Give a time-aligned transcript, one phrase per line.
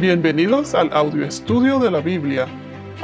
[0.00, 2.46] Bienvenidos al audio estudio de la Biblia.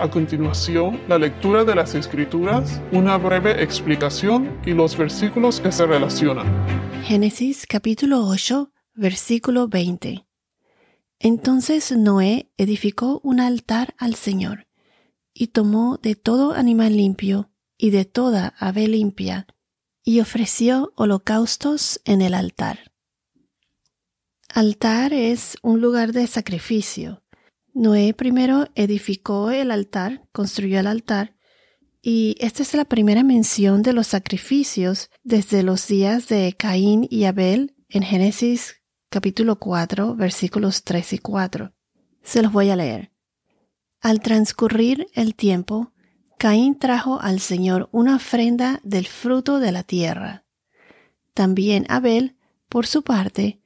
[0.00, 5.84] A continuación, la lectura de las Escrituras, una breve explicación y los versículos que se
[5.84, 6.46] relacionan.
[7.04, 10.26] Génesis capítulo 8, versículo 20.
[11.18, 14.66] Entonces Noé edificó un altar al Señor,
[15.34, 19.46] y tomó de todo animal limpio y de toda ave limpia,
[20.02, 22.95] y ofreció holocaustos en el altar.
[24.56, 27.22] Altar es un lugar de sacrificio.
[27.74, 31.36] Noé primero edificó el altar, construyó el altar,
[32.00, 37.24] y esta es la primera mención de los sacrificios desde los días de Caín y
[37.24, 38.76] Abel en Génesis
[39.10, 41.74] capítulo 4, versículos 3 y 4.
[42.22, 43.12] Se los voy a leer.
[44.00, 45.92] Al transcurrir el tiempo,
[46.38, 50.46] Caín trajo al Señor una ofrenda del fruto de la tierra.
[51.34, 52.38] También Abel,
[52.70, 53.60] por su parte,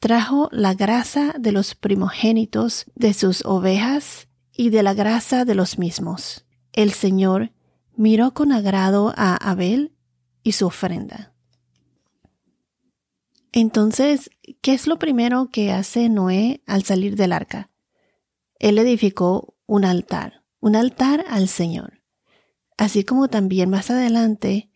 [0.00, 5.78] trajo la grasa de los primogénitos de sus ovejas y de la grasa de los
[5.78, 6.46] mismos.
[6.72, 7.52] El Señor
[7.96, 9.94] miró con agrado a Abel
[10.42, 11.34] y su ofrenda.
[13.52, 14.30] Entonces,
[14.62, 17.70] ¿qué es lo primero que hace Noé al salir del arca?
[18.58, 22.02] Él edificó un altar, un altar al Señor.
[22.78, 24.70] Así como también más adelante,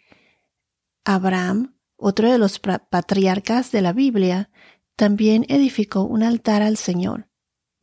[1.04, 4.50] Abraham, otro de los patriarcas de la Biblia,
[4.96, 7.28] también edificó un altar al Señor,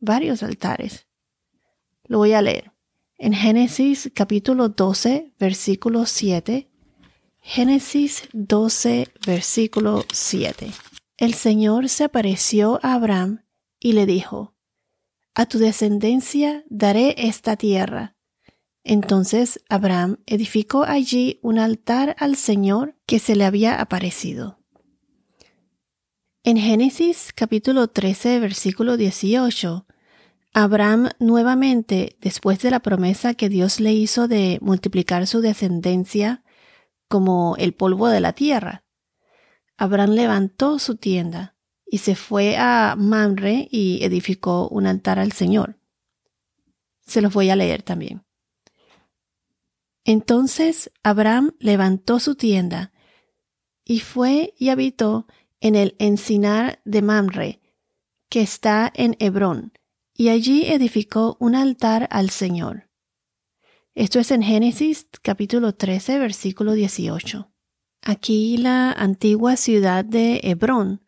[0.00, 1.06] varios altares.
[2.04, 2.72] Lo voy a leer.
[3.18, 6.68] En Génesis capítulo 12, versículo 7.
[7.40, 10.70] Génesis 12, versículo 7.
[11.18, 13.44] El Señor se apareció a Abraham
[13.78, 14.54] y le dijo,
[15.34, 18.16] A tu descendencia daré esta tierra.
[18.84, 24.61] Entonces Abraham edificó allí un altar al Señor que se le había aparecido.
[26.44, 29.86] En Génesis capítulo 13, versículo 18,
[30.52, 36.42] Abraham nuevamente, después de la promesa que Dios le hizo de multiplicar su descendencia
[37.06, 38.82] como el polvo de la tierra,
[39.76, 41.54] Abraham levantó su tienda
[41.86, 45.78] y se fue a Mamre y edificó un altar al Señor.
[47.06, 48.24] Se los voy a leer también.
[50.02, 52.90] Entonces Abraham levantó su tienda
[53.84, 55.28] y fue y habitó
[55.62, 57.60] en el encinar de Mamre,
[58.28, 59.72] que está en Hebrón,
[60.12, 62.90] y allí edificó un altar al Señor.
[63.94, 67.48] Esto es en Génesis capítulo 13, versículo 18.
[68.02, 71.06] Aquí la antigua ciudad de Hebrón,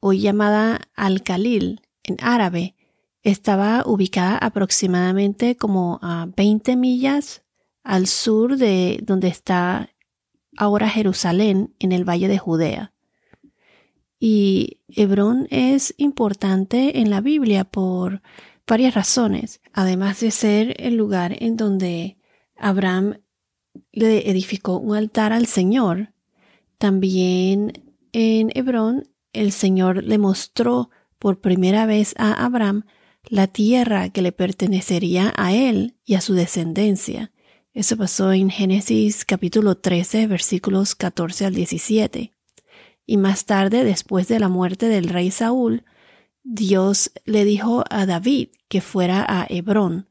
[0.00, 2.74] hoy llamada Al-Khalil en árabe,
[3.22, 7.44] estaba ubicada aproximadamente como a 20 millas
[7.84, 9.90] al sur de donde está
[10.56, 12.91] ahora Jerusalén en el Valle de Judea.
[14.24, 18.22] Y Hebrón es importante en la Biblia por
[18.68, 22.18] varias razones, además de ser el lugar en donde
[22.56, 23.18] Abraham
[23.90, 26.12] le edificó un altar al Señor.
[26.78, 32.84] También en Hebrón el Señor le mostró por primera vez a Abraham
[33.24, 37.32] la tierra que le pertenecería a él y a su descendencia.
[37.74, 42.31] Eso pasó en Génesis capítulo 13 versículos 14 al 17.
[43.06, 45.84] Y más tarde, después de la muerte del rey Saúl,
[46.44, 50.08] Dios le dijo a David que fuera a Hebrón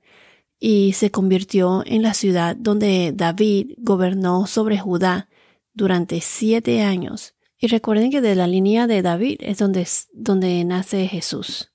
[0.60, 5.28] y se convirtió en la ciudad donde David gobernó sobre Judá
[5.74, 7.34] durante siete años.
[7.58, 11.72] Y recuerden que de la línea de David es donde, donde nace Jesús.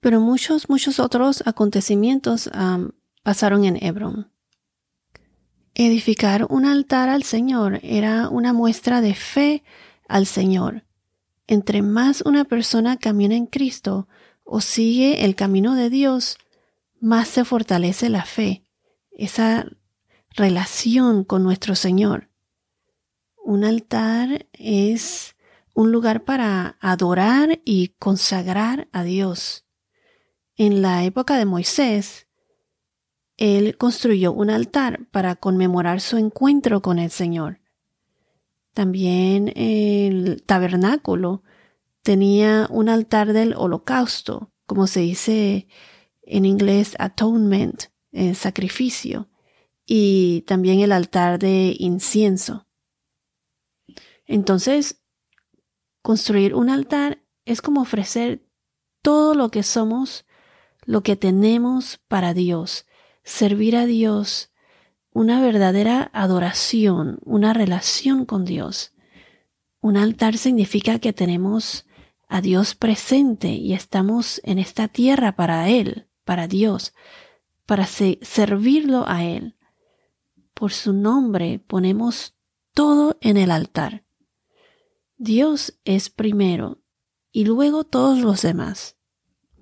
[0.00, 2.50] Pero muchos, muchos otros acontecimientos
[3.22, 4.30] pasaron en Hebrón.
[5.74, 9.62] Edificar un altar al Señor era una muestra de fe
[10.08, 10.84] al Señor.
[11.46, 14.08] Entre más una persona camina en Cristo
[14.44, 16.38] o sigue el camino de Dios,
[17.00, 18.64] más se fortalece la fe,
[19.10, 19.66] esa
[20.30, 22.30] relación con nuestro Señor.
[23.44, 25.36] Un altar es
[25.72, 29.64] un lugar para adorar y consagrar a Dios.
[30.56, 32.26] En la época de Moisés,
[33.36, 37.60] él construyó un altar para conmemorar su encuentro con el Señor.
[38.76, 41.42] También el tabernáculo
[42.02, 45.66] tenía un altar del holocausto, como se dice
[46.20, 49.30] en inglés atonement, el sacrificio,
[49.86, 52.66] y también el altar de incienso.
[54.26, 55.00] Entonces,
[56.02, 58.46] construir un altar es como ofrecer
[59.00, 60.26] todo lo que somos,
[60.84, 62.84] lo que tenemos para Dios,
[63.24, 64.50] servir a Dios
[65.16, 68.92] una verdadera adoración, una relación con Dios.
[69.80, 71.86] Un altar significa que tenemos
[72.28, 76.06] a Dios presente y estamos en esta tierra para Él.
[76.24, 76.92] para Dios,
[77.66, 79.56] para servirlo a Él.
[80.52, 82.34] Por su nombre ponemos
[82.74, 84.04] todo en el altar.
[85.16, 86.82] Dios es primero
[87.32, 88.96] y luego todos los demás.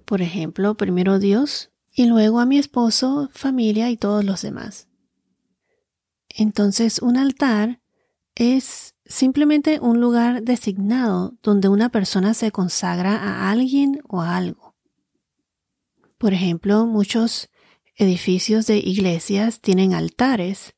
[0.04, 4.88] Por ejemplo, primero Dios y luego a mi esposo, familia y todos los demás.
[6.36, 7.80] Entonces un altar
[8.34, 14.74] es simplemente un lugar designado donde una persona se consagra a alguien o a algo.
[16.18, 17.50] Por ejemplo, muchos
[17.96, 20.74] edificios de iglesias tienen altares.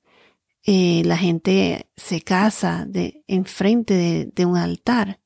[0.64, 2.86] Eh, la gente se casa
[3.26, 5.20] enfrente de, de un altar.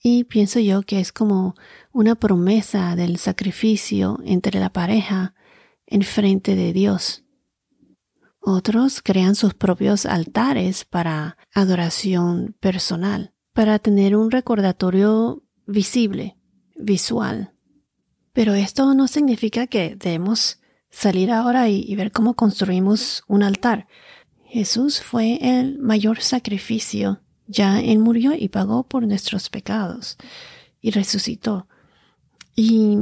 [0.00, 1.54] Y pienso yo que es como
[1.92, 5.34] una promesa del sacrificio entre la pareja
[5.86, 7.23] en frente de Dios.
[8.46, 16.36] Otros crean sus propios altares para adoración personal, para tener un recordatorio visible,
[16.76, 17.54] visual.
[18.34, 20.60] Pero esto no significa que debemos
[20.90, 23.88] salir ahora y, ver cómo construimos un altar.
[24.44, 27.22] Jesús fue el mayor sacrificio.
[27.46, 30.18] Ya Él murió y pagó por nuestros pecados
[30.82, 31.66] y resucitó.
[32.54, 32.98] Y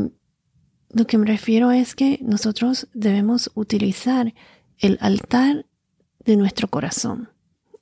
[0.91, 4.35] lo que me refiero es que nosotros debemos utilizar
[4.82, 5.64] el altar
[6.19, 7.31] de nuestro corazón.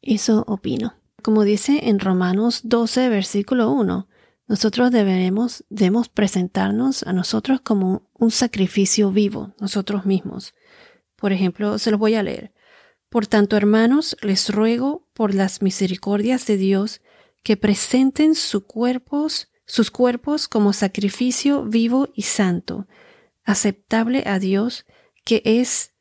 [0.02, 0.94] Eso opino.
[1.23, 4.06] Como dice en Romanos 12, versículo 1,
[4.47, 10.55] nosotros debemos presentarnos a nosotros como un sacrificio vivo, nosotros mismos.
[11.17, 12.52] Por ejemplo, se los voy a leer.
[13.08, 17.00] Por tanto, hermanos, les ruego por las misericordias de Dios
[17.43, 22.87] que presenten sus cuerpos, sus cuerpos como sacrificio vivo y santo,
[23.44, 24.85] aceptable a Dios,
[25.25, 25.93] que es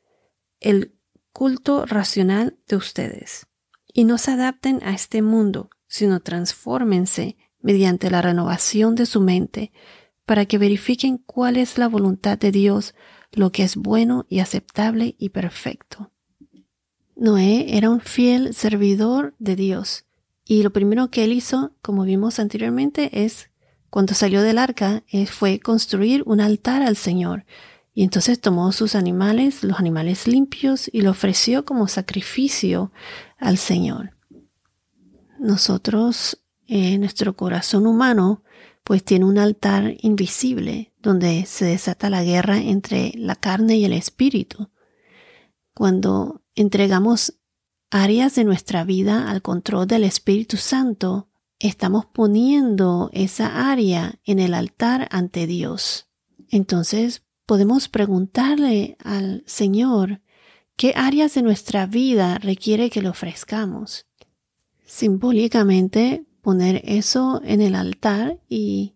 [0.60, 0.94] el
[1.32, 3.46] culto racional de ustedes.
[3.92, 9.72] Y no se adapten a este mundo, sino transfórmense mediante la renovación de su mente,
[10.24, 12.94] para que verifiquen cuál es la voluntad de Dios,
[13.32, 16.12] lo que es bueno y aceptable y perfecto.
[17.16, 20.06] Noé era un fiel servidor de Dios,
[20.44, 23.50] y lo primero que él hizo, como vimos anteriormente, es,
[23.88, 27.44] cuando salió del arca, eh, fue construir un altar al Señor,
[28.00, 32.92] y entonces tomó sus animales, los animales limpios, y lo ofreció como sacrificio
[33.36, 34.16] al Señor.
[35.38, 38.42] Nosotros, eh, nuestro corazón humano,
[38.84, 43.92] pues tiene un altar invisible donde se desata la guerra entre la carne y el
[43.92, 44.70] espíritu.
[45.74, 47.34] Cuando entregamos
[47.90, 54.54] áreas de nuestra vida al control del Espíritu Santo, estamos poniendo esa área en el
[54.54, 56.08] altar ante Dios.
[56.48, 60.20] Entonces podemos preguntarle al Señor
[60.76, 64.06] qué áreas de nuestra vida requiere que le ofrezcamos.
[64.86, 68.94] Simbólicamente poner eso en el altar y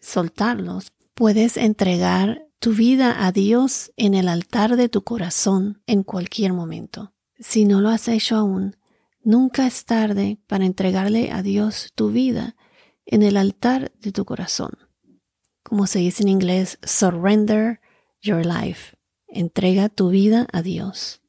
[0.00, 0.90] soltarlos.
[1.14, 7.12] Puedes entregar tu vida a Dios en el altar de tu corazón en cualquier momento.
[7.38, 8.74] Si no lo has hecho aún,
[9.22, 12.56] nunca es tarde para entregarle a Dios tu vida
[13.06, 14.72] en el altar de tu corazón.
[15.62, 17.78] Como se dice en inglés, surrender
[18.22, 18.96] your life.
[19.26, 21.20] Entrega tu vida a Dios.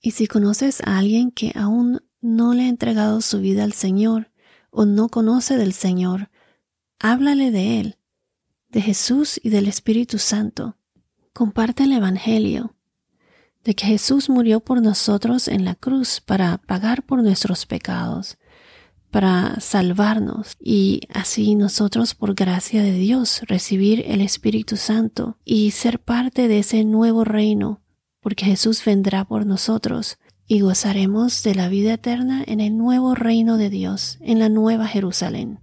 [0.00, 4.30] Y si conoces a alguien que aún no le ha entregado su vida al Señor
[4.70, 6.30] o no conoce del Señor,
[6.98, 7.98] háblale de Él,
[8.68, 10.76] de Jesús y del Espíritu Santo.
[11.32, 12.74] Comparte el Evangelio,
[13.64, 18.38] de que Jesús murió por nosotros en la cruz para pagar por nuestros pecados
[19.12, 26.00] para salvarnos y así nosotros por gracia de Dios recibir el Espíritu Santo y ser
[26.00, 27.82] parte de ese nuevo reino,
[28.20, 33.58] porque Jesús vendrá por nosotros y gozaremos de la vida eterna en el nuevo reino
[33.58, 35.60] de Dios, en la nueva Jerusalén.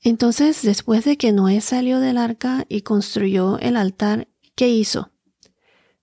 [0.00, 5.10] Entonces, después de que Noé salió del arca y construyó el altar, ¿qué hizo?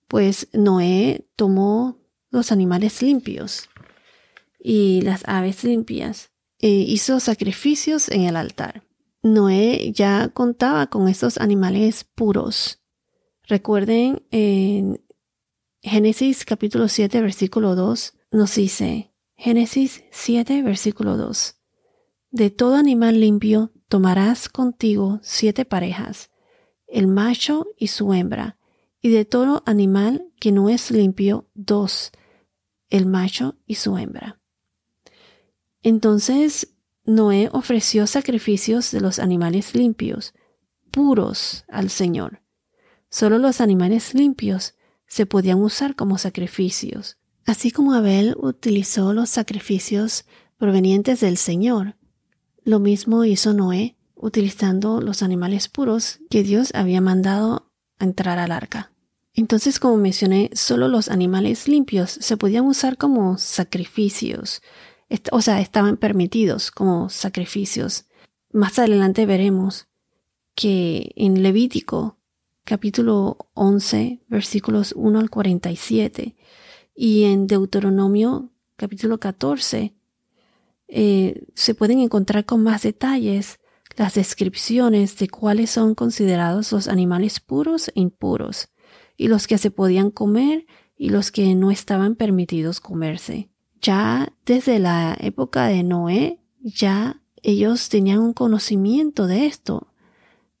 [0.06, 1.98] Pues Noé tomó
[2.30, 3.68] los animales limpios,
[4.62, 6.30] y las aves limpias.
[6.58, 8.84] E hizo sacrificios en el altar.
[9.22, 12.80] Noé ya contaba con estos animales puros.
[13.44, 15.02] Recuerden en
[15.82, 21.56] Génesis capítulo 7 versículo 2 nos dice, Génesis 7 versículo 2,
[22.30, 26.30] De todo animal limpio tomarás contigo siete parejas,
[26.86, 28.58] el macho y su hembra,
[29.00, 32.12] y de todo animal que no es limpio dos,
[32.88, 34.39] el macho y su hembra.
[35.82, 40.34] Entonces Noé ofreció sacrificios de los animales limpios,
[40.90, 42.42] puros al Señor.
[43.08, 44.74] Solo los animales limpios
[45.06, 47.18] se podían usar como sacrificios.
[47.46, 50.24] Así como Abel utilizó los sacrificios
[50.58, 51.96] provenientes del Señor,
[52.64, 58.92] lo mismo hizo Noé utilizando los animales puros que Dios había mandado entrar al arca.
[59.32, 64.60] Entonces, como mencioné, solo los animales limpios se podían usar como sacrificios,
[65.32, 68.06] o sea, estaban permitidos como sacrificios.
[68.52, 69.88] Más adelante veremos
[70.54, 72.18] que en Levítico
[72.64, 76.36] capítulo 11 versículos 1 al 47
[76.94, 79.94] y en Deuteronomio capítulo 14
[80.88, 83.60] eh, se pueden encontrar con más detalles
[83.96, 88.68] las descripciones de cuáles son considerados los animales puros e impuros,
[89.16, 93.50] y los que se podían comer y los que no estaban permitidos comerse.
[93.80, 99.88] Ya desde la época de Noé, ya ellos tenían un conocimiento de esto,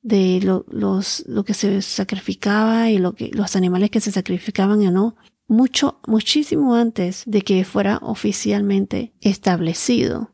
[0.02, 4.86] de lo, los, lo que se sacrificaba y lo que, los animales que se sacrificaban
[4.86, 10.30] o no, mucho, muchísimo antes de que fuera oficialmente establecido,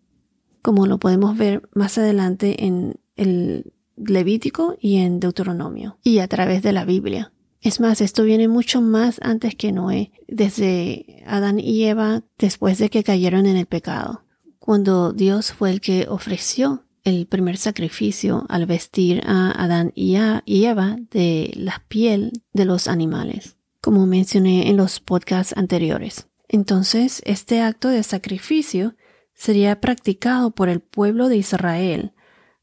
[0.62, 6.62] como lo podemos ver más adelante en el Levítico y en Deuteronomio, y a través
[6.62, 7.32] de la Biblia.
[7.60, 12.90] Es más, esto viene mucho más antes que Noé, desde Adán y Eva después de
[12.90, 14.24] que cayeron en el pecado,
[14.58, 20.42] cuando Dios fue el que ofreció el primer sacrificio al vestir a Adán y a
[20.44, 26.26] Eva de la piel de los animales, como mencioné en los podcasts anteriores.
[26.48, 28.96] Entonces, este acto de sacrificio
[29.34, 32.12] sería practicado por el pueblo de Israel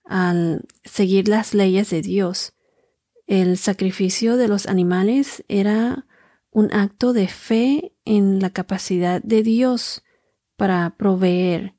[0.05, 2.53] al seguir las leyes de Dios.
[3.25, 6.05] El sacrificio de los animales era
[6.51, 10.03] un acto de fe en la capacidad de Dios
[10.55, 11.75] para proveer.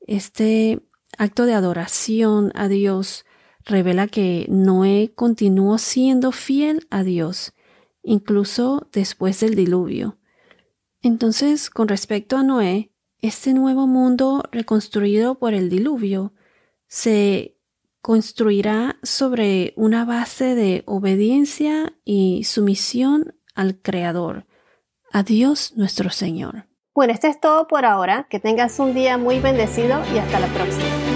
[0.00, 0.80] Este
[1.18, 3.26] acto de adoración a Dios
[3.64, 7.52] revela que Noé continuó siendo fiel a Dios,
[8.02, 10.18] incluso después del diluvio.
[11.02, 16.32] Entonces, con respecto a Noé, este nuevo mundo reconstruido por el diluvio
[16.86, 17.57] se
[18.08, 24.46] construirá sobre una base de obediencia y sumisión al Creador,
[25.12, 26.64] a Dios nuestro Señor.
[26.94, 28.26] Bueno, esto es todo por ahora.
[28.30, 31.07] Que tengas un día muy bendecido y hasta la próxima.